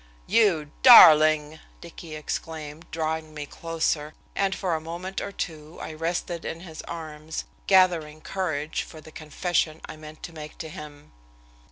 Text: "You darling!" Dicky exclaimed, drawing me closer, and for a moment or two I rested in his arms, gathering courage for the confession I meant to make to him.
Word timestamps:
"You 0.25 0.71
darling!" 0.81 1.59
Dicky 1.79 2.15
exclaimed, 2.15 2.87
drawing 2.89 3.35
me 3.35 3.45
closer, 3.45 4.15
and 4.35 4.55
for 4.55 4.73
a 4.73 4.81
moment 4.81 5.21
or 5.21 5.31
two 5.31 5.77
I 5.79 5.93
rested 5.93 6.43
in 6.43 6.61
his 6.61 6.81
arms, 6.87 7.43
gathering 7.67 8.21
courage 8.21 8.81
for 8.81 8.99
the 8.99 9.11
confession 9.11 9.79
I 9.85 9.97
meant 9.97 10.23
to 10.23 10.33
make 10.33 10.57
to 10.57 10.69
him. 10.69 11.11